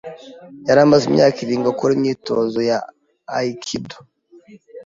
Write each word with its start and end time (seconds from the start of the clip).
Yari 0.67 0.79
amaze 0.85 1.03
imyaka 1.07 1.37
irindwi 1.43 1.67
akora 1.73 1.91
imyitozo 1.97 2.59
ya 2.69 2.79
Aikido. 3.37 3.97